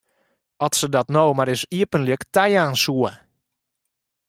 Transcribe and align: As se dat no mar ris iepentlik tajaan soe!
As 0.67 0.73
se 0.79 0.87
dat 0.95 1.07
no 1.15 1.23
mar 1.37 1.47
ris 1.49 1.63
iepentlik 1.77 2.21
tajaan 2.33 2.73
soe! 2.83 3.11